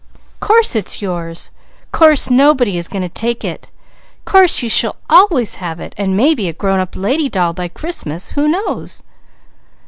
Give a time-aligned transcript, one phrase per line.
[0.39, 1.51] "Course it is yours!
[1.91, 3.69] Course nobody is going to take it!
[4.25, 8.31] Course you shall always have it, and maybe a grown up lady doll by Christmas.
[8.31, 9.03] Who knows?"